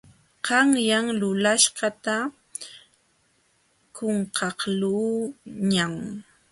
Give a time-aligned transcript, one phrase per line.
[0.45, 2.15] Qanyan lulaśhqata
[3.95, 5.93] qunqaqluuñam.